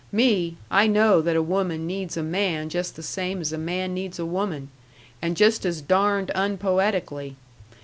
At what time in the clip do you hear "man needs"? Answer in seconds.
3.59-4.17